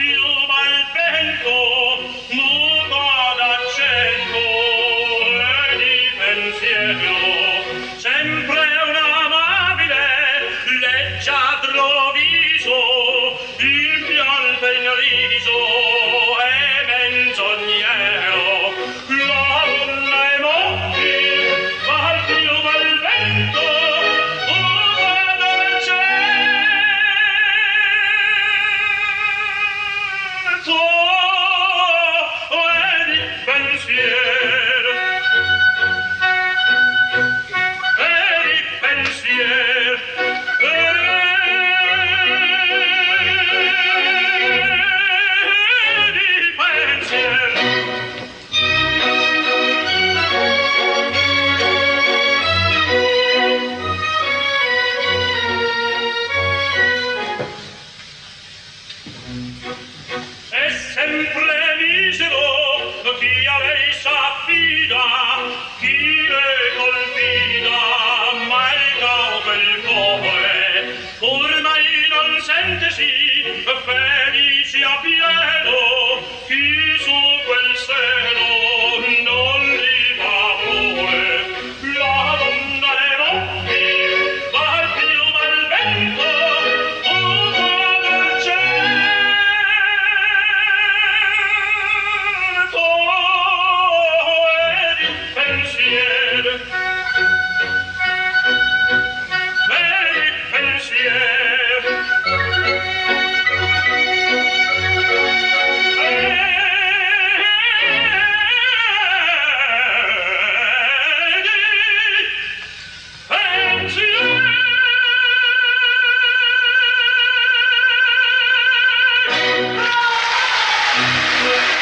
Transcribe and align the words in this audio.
Dio 0.00 0.28
va 0.48 1.89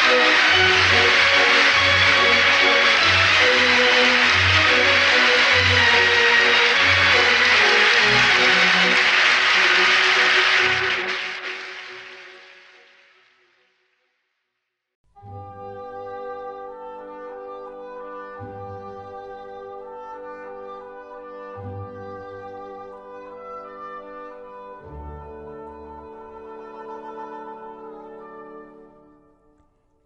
Música 0.09 1.58